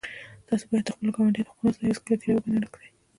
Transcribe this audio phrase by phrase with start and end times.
[0.47, 2.89] تاسو باید د خپلو ګاونډیانو حقونه وساتئ او هېڅکله تېری ورباندې ونه کړئ